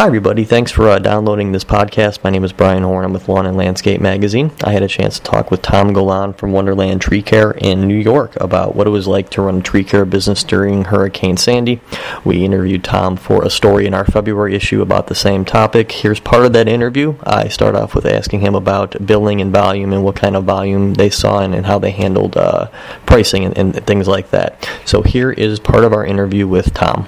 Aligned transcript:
Hi, 0.00 0.06
everybody. 0.06 0.46
Thanks 0.46 0.72
for 0.72 0.88
uh, 0.88 0.98
downloading 0.98 1.52
this 1.52 1.62
podcast. 1.62 2.24
My 2.24 2.30
name 2.30 2.42
is 2.42 2.54
Brian 2.54 2.84
Horn. 2.84 3.04
I'm 3.04 3.12
with 3.12 3.28
Lawn 3.28 3.44
and 3.44 3.54
Landscape 3.54 4.00
Magazine. 4.00 4.50
I 4.64 4.72
had 4.72 4.82
a 4.82 4.88
chance 4.88 5.18
to 5.18 5.24
talk 5.24 5.50
with 5.50 5.60
Tom 5.60 5.92
Golan 5.92 6.32
from 6.32 6.52
Wonderland 6.52 7.02
Tree 7.02 7.20
Care 7.20 7.50
in 7.50 7.86
New 7.86 7.98
York 7.98 8.34
about 8.40 8.74
what 8.74 8.86
it 8.86 8.90
was 8.90 9.06
like 9.06 9.28
to 9.32 9.42
run 9.42 9.58
a 9.58 9.62
tree 9.62 9.84
care 9.84 10.06
business 10.06 10.42
during 10.42 10.84
Hurricane 10.84 11.36
Sandy. 11.36 11.82
We 12.24 12.46
interviewed 12.46 12.82
Tom 12.82 13.18
for 13.18 13.44
a 13.44 13.50
story 13.50 13.84
in 13.84 13.92
our 13.92 14.06
February 14.06 14.54
issue 14.54 14.80
about 14.80 15.08
the 15.08 15.14
same 15.14 15.44
topic. 15.44 15.92
Here's 15.92 16.18
part 16.18 16.46
of 16.46 16.54
that 16.54 16.66
interview. 16.66 17.16
I 17.24 17.48
start 17.48 17.74
off 17.74 17.94
with 17.94 18.06
asking 18.06 18.40
him 18.40 18.54
about 18.54 19.06
billing 19.06 19.42
and 19.42 19.52
volume 19.52 19.92
and 19.92 20.02
what 20.02 20.16
kind 20.16 20.34
of 20.34 20.44
volume 20.44 20.94
they 20.94 21.10
saw 21.10 21.40
and, 21.40 21.54
and 21.54 21.66
how 21.66 21.78
they 21.78 21.90
handled 21.90 22.38
uh, 22.38 22.70
pricing 23.04 23.44
and, 23.44 23.58
and 23.58 23.86
things 23.86 24.08
like 24.08 24.30
that. 24.30 24.66
So 24.86 25.02
here 25.02 25.30
is 25.30 25.60
part 25.60 25.84
of 25.84 25.92
our 25.92 26.06
interview 26.06 26.48
with 26.48 26.72
Tom 26.72 27.06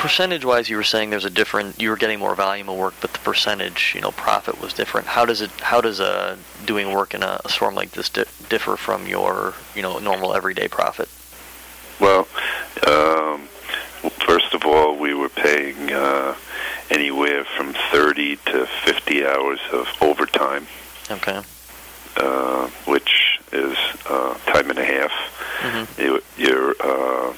percentage 0.00 0.44
wise 0.46 0.70
you 0.70 0.76
were 0.76 0.82
saying 0.82 1.10
there's 1.10 1.26
a 1.26 1.30
different 1.30 1.78
you 1.80 1.90
were 1.90 1.96
getting 1.96 2.18
more 2.18 2.34
volume 2.34 2.68
of 2.70 2.76
work 2.76 2.94
but 3.02 3.12
the 3.12 3.18
percentage 3.18 3.92
you 3.94 4.00
know 4.00 4.10
profit 4.12 4.60
was 4.60 4.72
different. 4.72 5.06
How 5.06 5.24
does 5.26 5.40
it 5.42 5.50
how 5.60 5.80
does 5.80 6.00
uh 6.00 6.36
doing 6.64 6.92
work 6.92 7.12
in 7.12 7.22
a, 7.22 7.38
a 7.44 7.48
storm 7.50 7.74
like 7.74 7.90
this 7.92 8.08
di- 8.08 8.24
differ 8.48 8.76
from 8.76 9.06
your 9.06 9.54
you 9.74 9.82
know 9.82 9.98
normal 9.98 10.34
everyday 10.34 10.68
profit? 10.68 11.08
Well 12.00 12.26
um 12.86 13.48
first 14.26 14.54
of 14.54 14.64
all 14.64 14.96
we 14.96 15.12
were 15.12 15.28
paying 15.28 15.92
uh 15.92 16.34
anywhere 16.90 17.44
from 17.44 17.74
30 17.92 18.36
to 18.36 18.66
50 18.84 19.26
hours 19.26 19.60
of 19.72 19.86
overtime. 20.00 20.66
Okay. 21.10 21.42
Uh 22.16 22.68
which 22.86 23.38
is 23.52 23.76
uh 24.06 24.34
time 24.46 24.70
and 24.70 24.78
a 24.78 24.84
half. 24.84 25.12
Mm-hmm. 25.60 26.00
your, 26.00 26.20
your 26.38 26.74
uh 26.80 27.34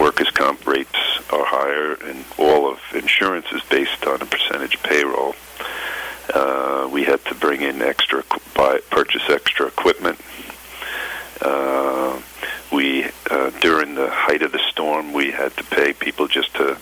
workers' 0.00 0.30
comp 0.30 0.66
rates 0.66 0.96
are 1.30 1.44
higher, 1.44 1.94
and 1.94 2.24
all 2.38 2.70
of 2.70 2.78
insurance 2.94 3.46
is 3.52 3.62
based 3.70 4.04
on 4.06 4.20
a 4.22 4.26
percentage 4.26 4.82
payroll. 4.82 5.34
Uh, 6.32 6.88
we 6.90 7.04
had 7.04 7.24
to 7.24 7.34
bring 7.34 7.62
in 7.62 7.80
extra, 7.80 8.22
buy, 8.54 8.80
purchase 8.90 9.28
extra 9.28 9.66
equipment. 9.66 10.20
Uh, 11.40 12.20
we, 12.72 13.04
uh, 13.30 13.50
during 13.60 13.94
the 13.94 14.10
height 14.10 14.42
of 14.42 14.52
the 14.52 14.58
storm, 14.70 15.12
we 15.12 15.30
had 15.30 15.56
to 15.56 15.64
pay 15.64 15.92
people 15.92 16.26
just 16.28 16.54
to 16.54 16.76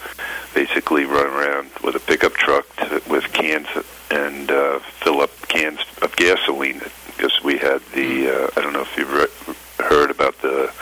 basically 0.55 1.05
run 1.05 1.27
around 1.27 1.71
with 1.85 1.95
a 1.95 2.01
pickup 2.01 2.35
truck 2.35 2.65
to, 2.77 3.03
with 3.09 3.25
cans 3.33 3.69
and 4.11 4.51
uh, 4.51 4.79
fill 4.79 5.21
up 5.21 5.31
cans 5.49 5.81
of 6.03 6.15
gasoline 6.17 6.81
because 7.07 7.43
we 7.43 7.59
had 7.59 7.81
the. 7.95 8.29
Uh, 8.29 8.51
I 8.57 8.61
don't 8.61 8.73
know 8.73 8.83
if 8.83 8.97
you've 8.97 9.13
re- 9.13 9.87
heard 9.87 10.11
about 10.11 10.41
the 10.43 10.73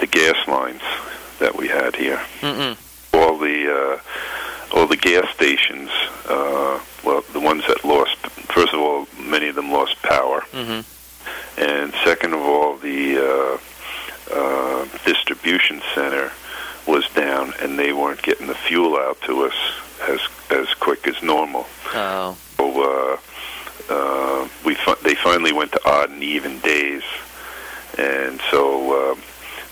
the 0.00 0.06
gas 0.06 0.36
lines 0.48 0.82
that 1.38 1.56
we 1.56 1.68
had 1.68 1.96
here. 1.96 2.20
Mm-mm. 2.40 2.76
All 3.14 3.38
the 3.38 3.72
uh, 3.72 4.76
all 4.76 4.86
the 4.86 4.96
gas 4.96 5.28
stations, 5.34 5.90
uh, 6.28 6.80
well, 7.04 7.22
the 7.32 7.40
ones 7.40 7.66
that 7.66 7.84
lost. 7.84 8.16
First 8.52 8.74
of 8.74 8.80
all, 8.80 9.06
many 9.18 9.48
of 9.48 9.54
them 9.54 9.70
lost 9.70 10.00
power, 10.02 10.40
mm-hmm. 10.52 11.60
and 11.60 11.92
second 12.04 12.34
of 12.34 12.40
all, 12.40 12.76
the 12.76 13.18
uh, 13.18 13.58
uh, 14.34 14.86
distribution 15.04 15.80
center 15.94 16.32
was 16.86 17.08
down, 17.10 17.54
and 17.60 17.78
they 17.78 17.92
weren't 17.92 18.22
getting 18.22 18.46
the 18.46 18.54
fuel 18.54 18.96
out 18.96 19.20
to 19.22 19.44
us 19.44 19.54
as 20.08 20.20
as 20.50 20.72
quick 20.74 21.06
as 21.08 21.22
normal. 21.22 21.66
Oh. 21.94 22.36
So 22.56 22.82
uh, 22.82 23.18
uh, 23.90 24.48
we 24.64 24.74
fi- 24.74 25.00
they 25.02 25.14
finally 25.14 25.52
went 25.52 25.72
to 25.72 25.88
odd 25.88 26.10
and 26.10 26.22
even 26.22 26.58
days, 26.60 27.02
and 27.96 28.40
so. 28.50 29.12
Uh, 29.12 29.16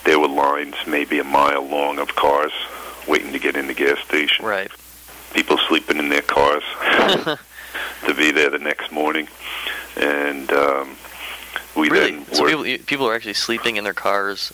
there 0.07 0.19
were 0.21 0.29
lines 0.29 0.77
maybe 0.87 1.19
a 1.19 1.25
mile 1.25 1.67
long 1.67 1.99
of 1.99 2.15
cars 2.15 2.53
waiting 3.07 3.33
to 3.33 3.39
get 3.39 3.57
in 3.57 3.67
the 3.67 3.75
gas 3.75 3.99
station. 3.99 4.45
Right. 4.45 4.71
People 5.35 5.59
sleeping 5.69 5.99
in 5.99 6.09
their 6.09 6.23
cars 6.23 6.63
to 8.07 8.15
be 8.17 8.31
there 8.31 8.49
the 8.49 8.59
next 8.59 8.91
morning, 8.91 9.29
and 9.97 10.51
um, 10.53 10.97
we 11.77 11.91
really? 11.91 12.13
then 12.13 12.35
so 12.35 12.47
people, 12.47 12.87
people 12.87 13.07
are 13.07 13.15
actually 13.15 13.35
sleeping 13.35 13.77
in 13.77 13.85
their 13.85 13.93
cars. 13.93 14.53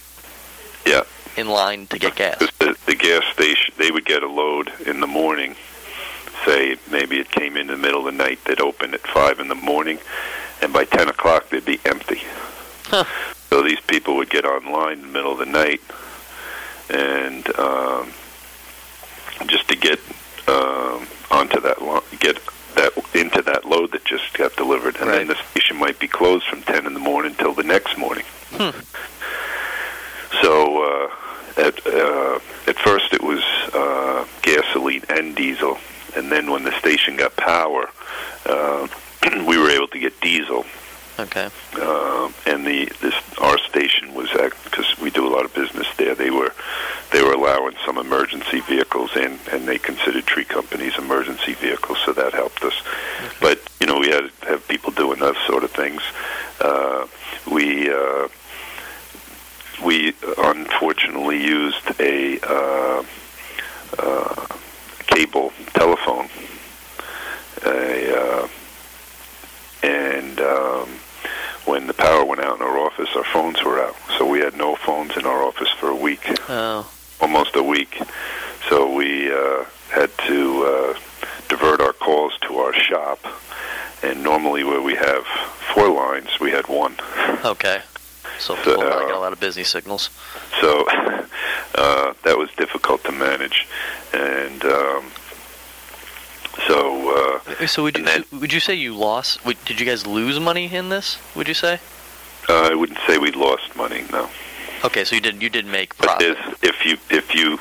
Yeah. 0.84 1.02
In 1.36 1.48
line 1.48 1.86
to 1.88 1.98
get 1.98 2.16
gas. 2.16 2.38
The, 2.58 2.76
the 2.86 2.94
gas 2.94 3.24
station, 3.32 3.74
they 3.78 3.90
would 3.90 4.04
get 4.04 4.22
a 4.22 4.28
load 4.28 4.72
in 4.86 5.00
the 5.00 5.06
morning. 5.06 5.54
Say 6.44 6.76
maybe 6.90 7.18
it 7.18 7.30
came 7.30 7.56
in 7.56 7.68
the 7.68 7.76
middle 7.76 8.00
of 8.00 8.06
the 8.06 8.24
night. 8.24 8.40
They'd 8.44 8.60
open 8.60 8.94
at 8.94 9.00
five 9.00 9.38
in 9.38 9.48
the 9.48 9.54
morning, 9.54 9.98
and 10.60 10.72
by 10.72 10.84
ten 10.84 11.08
o'clock 11.08 11.50
they'd 11.50 11.64
be 11.64 11.78
empty. 11.84 12.22
Huh. 12.86 13.04
So 13.52 13.60
these 13.62 13.80
people 13.80 14.16
would 14.16 14.30
get 14.30 14.46
online 14.46 14.94
in 14.94 15.02
the 15.02 15.08
middle 15.08 15.30
of 15.32 15.36
the 15.38 15.44
night, 15.44 15.82
and 16.88 17.46
um, 17.58 18.10
just 19.46 19.68
to 19.68 19.76
get 19.76 19.98
um, 20.48 21.06
onto 21.30 21.60
that 21.60 21.82
lo- 21.82 22.02
get 22.18 22.38
that 22.76 22.92
into 23.14 23.42
that 23.42 23.66
load 23.66 23.92
that 23.92 24.06
just 24.06 24.32
got 24.38 24.56
delivered, 24.56 24.96
and 24.96 25.08
Right. 25.10 25.18
then 25.18 25.26
the 25.26 25.34
station 25.50 25.76
might 25.76 25.98
be 25.98 26.08
closed 26.08 26.46
from 26.46 26.62
ten 26.62 26.86
in 26.86 26.94
the 26.94 26.98
morning 27.00 27.34
till 27.34 27.52
the 27.52 27.62
next 27.62 27.98
morning. 27.98 28.24
Hmm. 28.52 28.70
So 30.40 30.82
uh, 30.84 31.60
at 31.60 31.86
uh, 31.86 32.38
at 32.66 32.78
first 32.78 33.12
it 33.12 33.22
was 33.22 33.42
uh, 33.74 34.24
gasoline 34.40 35.02
and 35.10 35.36
diesel, 35.36 35.76
and 36.16 36.32
then 36.32 36.50
when 36.50 36.64
the 36.64 36.72
station 36.78 37.16
got 37.16 37.36
power, 37.36 37.90
uh, 38.46 38.88
we 39.46 39.58
were 39.58 39.68
able 39.68 39.88
to 39.88 39.98
get 39.98 40.18
diesel 40.22 40.64
Okay. 41.46 41.82
uh, 41.82 42.30
and 42.46 42.66
the 42.66 42.90
this 43.00 43.14
our 43.38 43.58
station 43.58 44.14
was 44.14 44.30
because 44.64 44.98
we 44.98 45.10
do 45.10 45.26
a 45.26 45.32
lot 45.32 45.44
of 45.44 45.54
business 45.54 45.86
there. 45.96 46.14
They 46.14 46.30
were 46.30 46.52
they 47.12 47.22
were 47.22 47.32
allowing 47.32 47.74
some 47.84 47.98
emergency 47.98 48.60
vehicles 48.60 49.16
in, 49.16 49.38
and 49.50 49.66
they 49.66 49.78
considered 49.78 50.26
tree 50.26 50.44
companies 50.44 50.96
emergency 50.98 51.54
vehicles, 51.54 51.98
so 52.04 52.12
that 52.12 52.32
helped 52.32 52.62
us. 52.62 52.74
But 53.40 53.60
you 53.80 53.86
know, 53.86 53.98
we 53.98 54.08
had 54.08 54.30
to 54.42 54.46
have 54.46 54.68
people 54.68 54.92
doing 54.92 55.20
those 55.20 55.36
sort 55.46 55.64
of 55.64 55.70
things. 55.70 56.02
Uh, 56.60 57.06
we 57.50 57.92
uh, 57.92 58.28
we 59.84 60.14
unfortunately 60.38 61.42
used 61.44 62.00
a 62.00 62.38
uh, 62.42 63.04
uh, 63.98 64.46
cable 65.06 65.52
telephone, 65.74 66.28
a 67.66 68.44
uh, 68.44 68.48
and 69.82 70.40
um, 70.40 70.88
when 71.64 71.86
the 71.86 71.94
power 71.94 72.24
went 72.24 72.40
out 72.40 72.56
in 72.56 72.62
our 72.62 72.78
office, 72.78 73.08
our 73.16 73.24
phones 73.24 73.62
were 73.62 73.80
out. 73.80 73.96
So 74.18 74.26
we 74.28 74.40
had 74.40 74.56
no 74.56 74.76
phones 74.76 75.16
in 75.16 75.26
our 75.26 75.42
office 75.44 75.68
for 75.78 75.88
a 75.88 75.94
week, 75.96 76.20
Oh. 76.48 76.90
almost 77.20 77.56
a 77.56 77.62
week. 77.62 78.00
So 78.68 78.92
we 78.92 79.32
uh, 79.32 79.64
had 79.90 80.10
to 80.26 80.64
uh, 80.64 80.98
divert 81.48 81.80
our 81.80 81.92
calls 81.92 82.36
to 82.42 82.58
our 82.58 82.72
shop. 82.74 83.20
And 84.02 84.24
normally, 84.24 84.64
where 84.64 84.82
we 84.82 84.96
have 84.96 85.24
four 85.74 85.88
lines, 85.88 86.28
we 86.40 86.50
had 86.50 86.66
one. 86.66 86.96
Okay. 87.44 87.82
So 88.40 88.56
So, 88.56 88.64
people 88.64 88.82
uh, 88.82 89.06
get 89.06 89.14
a 89.14 89.18
lot 89.20 89.32
of 89.32 89.38
busy 89.38 89.62
signals. 89.62 90.10
So 90.60 90.84
uh, 91.76 92.14
that 92.24 92.36
was 92.36 92.50
difficult 92.56 93.04
to 93.04 93.12
manage. 93.12 93.68
And 94.12 94.64
um, 94.64 95.04
so 96.66 97.31
uh, 97.31 97.31
So 97.66 97.82
would 97.84 97.98
you 97.98 98.06
and 98.06 98.24
would 98.40 98.52
you 98.52 98.60
say 98.60 98.74
you 98.74 98.94
lost? 98.96 99.44
Would, 99.44 99.62
did 99.64 99.78
you 99.80 99.86
guys 99.86 100.06
lose 100.06 100.38
money 100.40 100.72
in 100.72 100.88
this? 100.88 101.18
Would 101.36 101.48
you 101.48 101.54
say? 101.54 101.80
uh, 102.48 102.68
I 102.70 102.74
wouldn't 102.74 102.98
say 103.06 103.18
we 103.18 103.30
lost 103.30 103.76
money, 103.76 104.04
no. 104.10 104.28
Okay, 104.84 105.04
so 105.04 105.14
you 105.14 105.20
did 105.20 105.40
you 105.40 105.48
did 105.48 105.64
make 105.66 105.96
profit. 105.96 106.36
if 106.62 106.84
you 106.84 106.96
if 107.10 107.34
you 107.34 107.58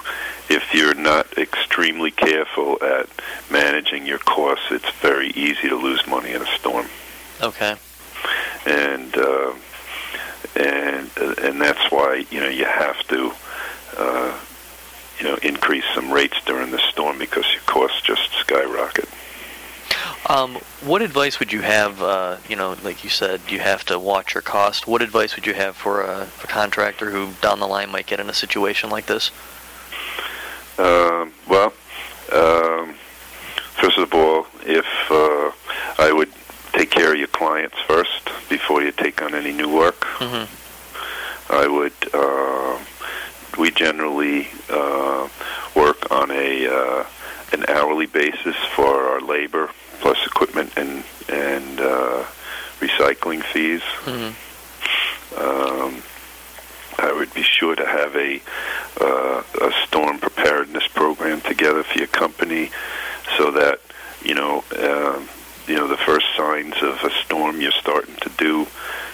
if 0.50 0.74
you're 0.74 0.96
not 0.96 1.38
extremely 1.38 2.10
careful 2.12 2.78
at 2.84 3.08
managing 3.52 4.06
your 4.08 4.18
costs, 4.20 4.66
it's 4.72 4.90
very 5.02 5.30
easy 5.32 5.70
to 5.70 5.76
lose 5.76 6.06
money 6.08 6.32
in 6.32 6.42
a 6.42 6.48
storm, 6.58 6.88
Okay. 7.42 7.76
and 8.66 9.16
uh, 9.16 9.54
and 10.56 11.10
uh, 11.18 11.36
and 11.44 11.62
that's 11.62 11.92
why 11.92 12.26
you 12.32 12.40
know 12.40 12.50
you 12.50 12.66
have 12.66 12.98
to 13.10 13.32
uh, 13.98 14.40
you 15.20 15.26
know 15.26 15.36
increase 15.44 15.86
some 15.94 16.12
rates 16.12 16.38
during 16.46 16.72
the 16.72 16.80
storm 16.92 17.20
because 17.20 17.46
your 17.54 17.62
costs 17.68 18.02
just 18.02 18.32
skyrocket. 18.40 19.08
Um, 20.32 20.56
what 20.86 21.02
advice 21.02 21.40
would 21.40 21.52
you 21.52 21.60
have? 21.60 22.02
Uh, 22.02 22.38
you 22.48 22.56
know, 22.56 22.78
like 22.84 23.04
you 23.04 23.10
said, 23.10 23.42
you 23.50 23.60
have 23.60 23.84
to 23.86 24.00
watch 24.00 24.34
your 24.34 24.42
cost. 24.42 24.88
What 24.88 25.02
advice 25.02 25.36
would 25.36 25.46
you 25.46 25.54
have 25.54 25.76
for 25.76 26.04
a, 26.04 26.22
a 26.42 26.48
contractor 26.48 27.12
who 27.12 27.34
down 27.42 27.60
the 27.60 27.68
line 27.68 27.92
might 27.92 28.06
get 28.06 28.22
in 28.22 28.30
a 28.30 28.34
situation 28.34 28.90
like 28.90 29.08
this? 29.08 29.30
Um, 30.78 31.34
well, 31.50 31.74
um, 32.32 32.96
first 33.82 33.98
of 33.98 34.14
all, 34.14 34.48
if 34.64 34.86
uh, 35.10 35.52
I 36.02 36.14
would 36.14 36.32
take 36.72 36.92
care 36.92 37.12
of 37.12 37.20
your 37.20 37.28
clients 37.28 37.76
first 37.86 38.30
before 38.50 38.82
you 38.82 38.94
take 38.94 39.22
on 39.22 39.36
any 39.36 39.52
new 39.52 39.68
work. 39.68 40.00
Mm-hmm. 40.20 41.54
I 41.54 41.68
would. 41.68 41.94
Uh, 42.14 42.80
we 43.60 43.70
generally 43.70 44.48
uh, 44.70 45.28
work 45.76 46.10
on 46.10 46.32
a 46.32 46.68
uh, 46.68 47.06
an 47.52 47.66
hourly 47.68 48.06
basis 48.06 48.56
for 48.76 48.88
our 48.88 49.22
labor 49.22 49.70
plus 50.00 50.18
equipment 50.26 50.72
and 50.78 51.04
and 51.30 51.80
uh, 51.80 52.26
recycling 52.80 53.44
fees. 53.44 53.82
Mm-hmm. 54.06 54.34
Um, 55.40 56.04
I 56.98 57.14
would 57.14 57.34
be 57.34 57.44
sure 57.44 57.76
to 57.76 57.86
have 57.86 58.16
a 58.16 58.42
uh, 59.00 59.44
a 59.62 59.72
storm 59.88 60.20
preparedness 60.20 60.88
program 60.90 61.42
together 61.42 61.84
for 61.84 61.98
your 61.98 62.08
company 62.08 62.72
so 63.38 63.52
that 63.52 63.80
you 64.24 64.36
know 64.36 64.64
uh, 64.76 65.22
you 65.68 65.76
know 65.76 65.88
the 65.88 65.98
first 65.98 66.26
signs 66.36 66.76
of 66.82 67.04
a 67.04 67.12
storm 67.24 67.62
you're 67.62 67.72
starting 67.72 68.16
to 68.18 68.30
do, 68.38 68.68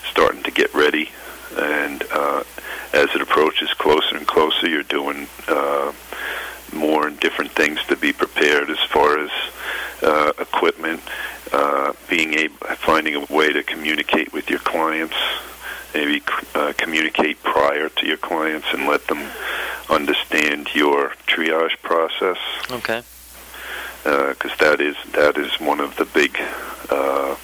starting 0.09 0.43
to 0.43 0.51
get 0.51 0.73
ready, 0.73 1.09
and 1.57 2.03
uh, 2.11 2.43
as 2.93 3.09
it 3.13 3.21
approaches 3.21 3.73
closer 3.73 4.17
and 4.17 4.27
closer, 4.27 4.67
you're 4.67 4.83
doing 4.83 5.27
uh, 5.47 5.91
more 6.73 7.07
and 7.07 7.19
different 7.19 7.51
things 7.51 7.79
to 7.87 7.95
be 7.95 8.13
prepared 8.13 8.69
as 8.69 8.79
far 8.89 9.19
as 9.19 9.31
uh, 10.01 10.33
equipment, 10.39 11.01
uh, 11.51 11.93
being 12.09 12.33
able, 12.33 12.55
finding 12.77 13.15
a 13.15 13.25
way 13.33 13.51
to 13.51 13.63
communicate 13.63 14.31
with 14.33 14.49
your 14.49 14.59
clients, 14.59 15.15
maybe 15.93 16.21
uh, 16.55 16.73
communicate 16.77 17.41
prior 17.43 17.89
to 17.89 18.05
your 18.05 18.17
clients 18.17 18.67
and 18.73 18.87
let 18.87 19.05
them 19.07 19.29
understand 19.89 20.67
your 20.75 21.09
triage 21.27 21.79
process. 21.81 22.37
Okay. 22.69 23.01
Because 24.03 24.51
uh, 24.51 24.55
that 24.59 24.79
is 24.79 24.95
that 25.13 25.37
is 25.37 25.59
one 25.59 25.79
of 25.79 25.95
the 25.97 26.05
big 26.05 26.37
uh, 26.89 27.35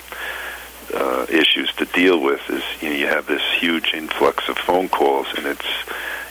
uh, 0.94 1.26
issues 1.30 1.74
to 1.74 1.86
deal 1.86 2.22
with. 2.22 2.42
Is 2.50 2.64
you 2.82 2.90
know 2.90 2.96
you 2.96 3.08
have 3.08 3.28
this 3.28 3.42
huge 3.60 3.94
influx 3.94 4.48
of 4.48 4.58
phone 4.58 4.88
calls, 4.88 5.28
and 5.36 5.46
it's 5.46 5.66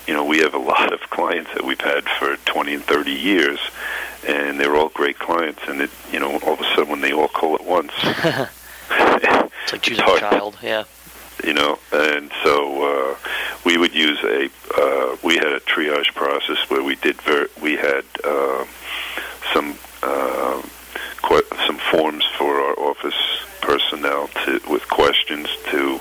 you 0.06 0.14
know 0.14 0.25
we 0.25 0.38
have 0.38 0.54
a 0.54 0.58
lot 0.58 0.93
of 0.93 1.00
clients 1.10 1.50
that 1.54 1.64
we've 1.64 1.81
had 1.81 2.04
for 2.19 2.37
20 2.37 2.75
and 2.75 2.84
30 2.84 3.10
years, 3.12 3.58
and 4.26 4.58
they're 4.58 4.76
all 4.76 4.88
great 4.90 5.19
clients, 5.19 5.60
and 5.69 5.81
it 5.81 5.90
you 6.10 6.20
know 6.20 6.38
all 6.40 6.54
of 6.54 6.60
a 6.60 6.64
sudden 6.75 6.88
when 6.88 7.00
they 7.00 7.12
all 7.12 7.28
call 7.28 7.54
at 7.54 7.64
once. 7.64 7.93
it's 8.02 9.72
like 9.72 9.82
choosing 9.82 10.04
a 10.04 10.19
child, 10.19 10.58
yeah 10.62 10.84
you 11.44 11.52
know, 11.52 11.78
and 11.93 12.31
so 12.44 13.12
uh, 13.12 13.16
we 13.64 13.76
would 13.76 13.94
use 13.94 14.19
a 14.22 14.49
uh, 14.76 15.16
we 15.22 15.34
had 15.37 15.49
a 15.49 15.60
triage 15.60 16.14
process 16.14 16.58
where 16.69 16.82
we 16.82 16.94
did 16.96 17.20
ver- 17.22 17.49
we 17.60 17.76
had 17.76 18.04
uh, 18.25 18.64
some 19.52 19.76
uh, 20.02 20.62
qu- 21.22 21.46
some 21.66 21.78
forms 21.90 22.25
for 22.38 22.60
our 22.60 22.78
office 22.78 23.14
personnel 23.60 24.28
to 24.44 24.60
with 24.69 24.88
questions 24.88 25.49
to 25.70 26.00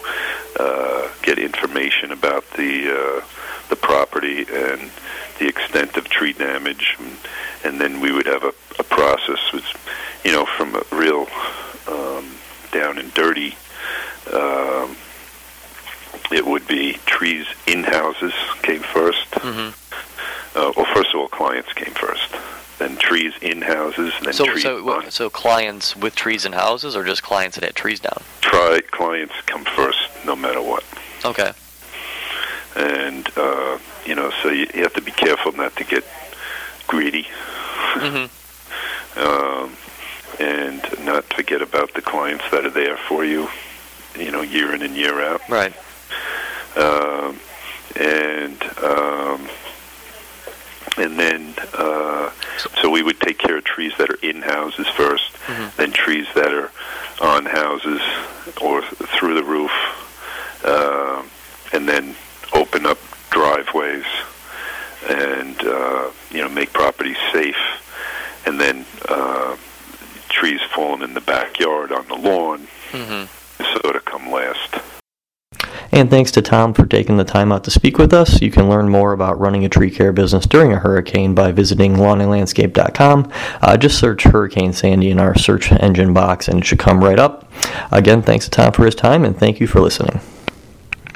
uh, 0.60 1.10
get 1.24 1.40
information 1.40 2.12
about 2.12 2.48
the 2.52 2.92
uh, 2.92 3.22
the 3.22 3.26
property 4.22 4.46
and 4.54 4.92
the 5.40 5.48
extent 5.48 5.98
of 5.98 6.08
tree 6.10 6.34
damage, 6.34 6.98
and, 7.00 7.18
and 7.64 7.82
then 7.82 8.00
we 8.00 8.12
would 8.12 8.26
have 8.26 8.44
a, 8.44 8.54
a 8.80 8.84
process 8.84 9.52
was 9.54 9.64
you 10.24 10.32
know 10.32 10.46
from 10.46 10.76
a 10.76 10.84
real 10.92 11.28
um, 11.88 12.36
down 12.72 12.98
and 12.98 13.14
dirty. 13.14 13.56
Um, 14.32 14.96
it 16.32 16.46
would 16.46 16.68
be 16.68 16.94
trees 17.06 17.46
in 17.68 17.84
houses 17.84 18.34
came 18.62 18.82
1st 18.82 19.26
mm-hmm. 19.32 20.58
uh, 20.58 20.72
well, 20.78 20.86
first 20.94 21.14
of 21.14 21.20
all, 21.20 21.28
clients 21.28 21.74
came 21.74 21.94
first. 21.94 22.34
Then 22.80 22.98
trees 22.98 23.34
in 23.42 23.62
houses. 23.62 24.14
Then 24.24 24.34
so, 24.34 24.46
trees 24.46 24.64
so, 24.64 24.90
on. 24.90 25.12
so 25.12 25.30
clients 25.30 25.96
with 25.96 26.16
trees 26.16 26.46
in 26.46 26.54
houses, 26.54 26.96
or 26.96 27.04
just 27.04 27.22
clients 27.22 27.58
that 27.58 27.66
had 27.66 27.76
trees 27.76 28.00
down? 28.00 28.24
Try 28.40 28.80
clients 28.92 29.36
come 29.46 29.66
first, 29.66 30.00
no 30.26 30.36
matter 30.36 30.62
what. 30.62 30.84
Okay. 31.24 31.52
And 32.76 33.30
uh, 33.38 33.78
you 34.06 34.16
know, 34.16 34.32
so 34.42 34.50
you, 34.50 34.68
you 34.74 34.84
have 34.84 34.94
to 34.94 35.02
be 35.02 35.12
careful 35.12 35.52
not 35.52 35.76
to 35.78 35.84
get 35.84 36.04
greedy. 36.88 37.28
Mm-hmm. 37.94 39.20
um, 39.20 39.76
and 40.40 41.06
not 41.06 41.26
forget 41.26 41.62
about 41.62 41.94
the 41.94 42.02
clients 42.02 42.44
that 42.52 42.66
are 42.66 42.70
there 42.72 42.98
for 42.98 43.24
you, 43.26 43.48
you 44.18 44.32
know, 44.32 44.42
year 44.42 44.74
in 44.74 44.82
and 44.82 44.96
year 44.96 45.22
out. 45.22 45.42
Right. 45.50 45.74
Um, 46.76 47.38
and 48.00 48.64
um, 48.82 49.50
and 50.98 51.20
then 51.20 51.54
uh, 51.74 52.32
so 52.82 52.90
we 52.90 53.04
would 53.04 53.20
take 53.20 53.38
care 53.38 53.58
of 53.58 53.64
trees 53.66 53.92
that 53.98 54.10
are 54.10 54.20
in 54.24 54.42
houses 54.42 54.88
1st 54.88 55.20
Mhm. 55.48 55.76
then 55.76 55.92
trees 55.92 56.28
that 56.36 56.54
are 56.54 56.72
on 57.20 57.46
houses 57.46 58.02
or 58.62 58.82
through 58.84 59.34
the 59.36 59.44
roof, 59.44 59.72
uh, 60.64 61.22
and 61.74 61.90
then 61.90 62.16
open 62.54 62.86
up 62.86 62.98
driveways 63.64 64.06
and 65.10 65.60
uh, 65.62 66.12
you 66.32 66.42
know 66.42 66.50
make 66.50 66.72
properties 66.74 67.18
safe, 67.34 67.56
and 68.46 68.60
then 68.60 68.86
uh, 69.08 69.56
trees 70.30 70.62
falling 70.74 71.02
in 71.02 71.14
the 71.14 71.22
backyard 71.22 71.92
on 71.92 72.08
the 72.08 72.16
lawn 72.16 72.68
Mm-hmm. 72.92 73.64
sort 73.80 73.96
of 73.96 74.04
come 74.04 74.30
last. 74.30 74.76
And 75.94 76.10
thanks 76.10 76.30
to 76.32 76.42
Tom 76.42 76.74
for 76.74 76.86
taking 76.86 77.16
the 77.16 77.24
time 77.24 77.50
out 77.54 77.64
to 77.64 77.72
speak 77.72 77.98
with 77.98 78.14
us. 78.14 78.42
You 78.42 78.52
can 78.52 78.68
learn 78.70 78.90
more 78.90 79.14
about 79.14 79.40
running 79.40 79.64
a 79.64 79.70
tree 79.70 79.90
care 79.90 80.12
business 80.12 80.46
during 80.46 80.74
a 80.74 80.80
hurricane 80.80 81.34
by 81.34 81.54
visiting 81.54 81.96
lawnandlandscape.com. 81.96 83.32
Uh, 83.62 83.78
just 83.78 83.98
search 83.98 84.24
Hurricane 84.24 84.74
Sandy 84.74 85.10
in 85.10 85.22
our 85.22 85.38
search 85.38 85.72
engine 85.72 86.14
box 86.14 86.50
and 86.50 86.60
it 86.60 86.66
should 86.66 86.80
come 86.80 87.02
right 87.02 87.18
up. 87.20 87.50
Again, 87.94 88.22
thanks 88.22 88.44
to 88.46 88.52
Tom 88.52 88.74
for 88.74 88.84
his 88.84 88.96
time 88.96 89.24
and 89.24 89.38
thank 89.38 89.62
you 89.62 89.68
for 89.68 89.80
listening. 89.80 90.20